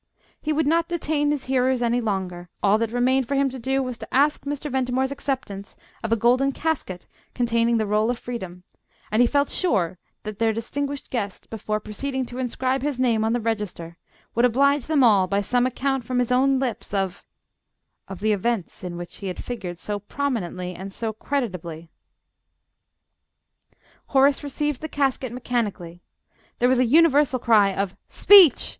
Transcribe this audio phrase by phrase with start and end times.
[0.41, 3.83] He would not detain his hearers any longer; all that remained for him to do
[3.83, 4.71] was to ask Mr.
[4.71, 8.63] Ventimore's acceptance of a golden casket containing the roll of freedom,
[9.11, 13.31] and he felt sure that their distinguished guest, before proceeding to inscribe his name on
[13.33, 13.95] the register,
[14.33, 17.23] would oblige them all by some account from his own lips of
[18.07, 21.91] of the events in which he had figured so prominently and so creditably.
[24.07, 26.01] Horace received the casket mechanically;
[26.57, 28.69] there was a universal cry of "Speech!"